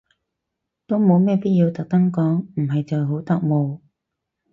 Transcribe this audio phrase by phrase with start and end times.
[0.87, 3.81] 都冇咩必要特登講，唔係就好突兀